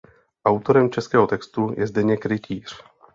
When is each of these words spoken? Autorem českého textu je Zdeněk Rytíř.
Autorem 0.45 0.89
českého 0.89 1.27
textu 1.27 1.73
je 1.77 1.87
Zdeněk 1.87 2.25
Rytíř. 2.25 2.83